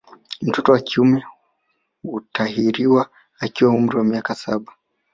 [0.41, 1.23] Mtoto wa kiume
[2.01, 3.09] hutahiriwa
[3.39, 4.73] akiwa na umri wa miaka saba